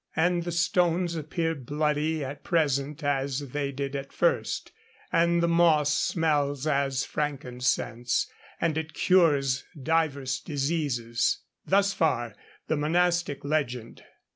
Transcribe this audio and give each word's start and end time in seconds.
'And 0.15 0.41
the 0.45 0.51
stones 0.51 1.15
appear 1.15 1.53
bloody 1.53 2.25
at 2.25 2.43
present 2.43 3.03
as 3.03 3.51
they 3.51 3.71
did 3.71 3.95
at 3.95 4.11
first, 4.11 4.71
and 5.11 5.43
the 5.43 5.47
moss 5.47 5.93
smells 5.93 6.65
as 6.65 7.05
frankincense, 7.05 8.25
and 8.59 8.79
it 8.79 8.95
cures 8.95 9.63
divers 9.79 10.39
diseases.' 10.39 11.41
Thus 11.67 11.93
far 11.93 12.33
the 12.67 12.77
monastic 12.77 13.45
legend. 13.45 14.01